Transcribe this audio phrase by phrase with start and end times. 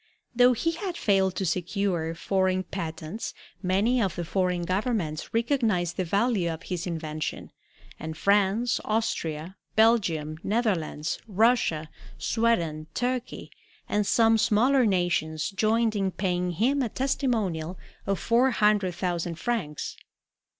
[0.35, 6.03] Though he had failed to secure foreign patents, many of the foreign governments recognized the
[6.03, 7.51] value of his invention,
[7.99, 11.87] and France, Austria, Belgium, Netherlands, Russia,
[12.17, 13.51] Sweden, Turkey,
[13.87, 17.77] and some smaller nations joined in paying him a testimonial
[18.07, 19.97] of four hundred thousand francs.